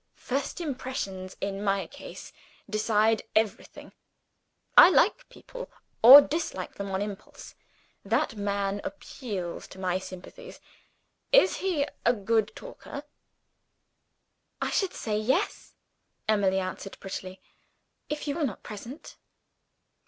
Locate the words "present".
18.63-19.17